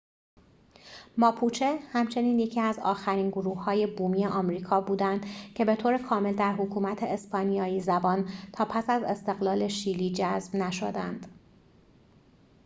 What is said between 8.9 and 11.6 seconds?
استقلال شیلی جذب نشدند